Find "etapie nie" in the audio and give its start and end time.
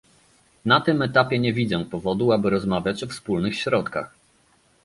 1.01-1.53